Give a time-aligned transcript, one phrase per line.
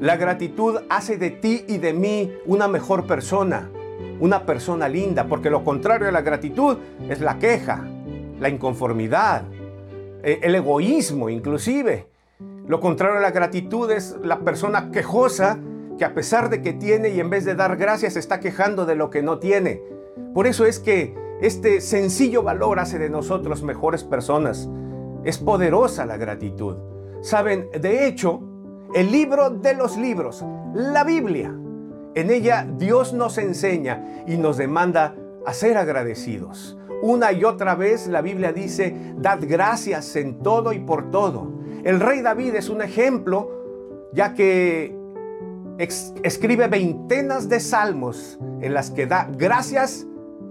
[0.00, 3.68] La gratitud hace de ti y de mí una mejor persona,
[4.20, 6.78] una persona linda, porque lo contrario a la gratitud
[7.08, 7.84] es la queja,
[8.38, 9.42] la inconformidad,
[10.22, 12.06] eh, el egoísmo inclusive.
[12.68, 15.58] Lo contrario a la gratitud es la persona quejosa
[15.98, 18.94] que a pesar de que tiene y en vez de dar gracias está quejando de
[18.94, 19.82] lo que no tiene.
[20.32, 24.68] Por eso es que este sencillo valor hace de nosotros mejores personas.
[25.24, 26.76] Es poderosa la gratitud.
[27.20, 28.47] Saben, de hecho,
[28.94, 31.54] el libro de los libros, la Biblia,
[32.14, 35.14] en ella Dios nos enseña y nos demanda
[35.46, 36.76] a ser agradecidos.
[37.00, 41.52] Una y otra vez la Biblia dice, dad gracias en todo y por todo.
[41.84, 44.96] El rey David es un ejemplo, ya que
[45.78, 50.06] escribe veintenas de salmos en las que da gracias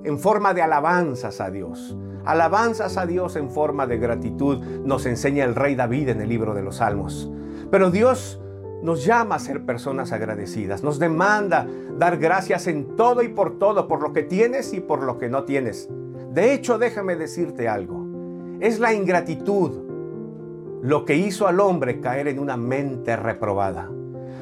[0.05, 1.97] en forma de alabanzas a Dios.
[2.23, 6.53] Alabanzas a Dios en forma de gratitud nos enseña el rey David en el libro
[6.53, 7.29] de los salmos.
[7.71, 8.41] Pero Dios
[8.81, 13.87] nos llama a ser personas agradecidas, nos demanda dar gracias en todo y por todo,
[13.87, 15.89] por lo que tienes y por lo que no tienes.
[16.31, 18.05] De hecho, déjame decirte algo,
[18.59, 19.87] es la ingratitud
[20.81, 23.89] lo que hizo al hombre caer en una mente reprobada.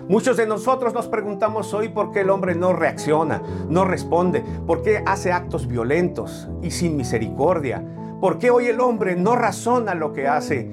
[0.07, 4.83] Muchos de nosotros nos preguntamos hoy por qué el hombre no reacciona, no responde, por
[4.83, 7.83] qué hace actos violentos y sin misericordia,
[8.21, 10.71] por qué hoy el hombre no razona lo que hace.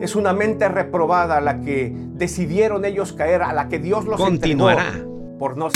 [0.00, 4.20] Es una mente reprobada a la que decidieron ellos caer, a la que Dios los
[4.20, 4.92] continuará.
[5.38, 5.70] por no